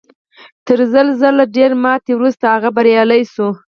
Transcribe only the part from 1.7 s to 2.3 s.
ماتې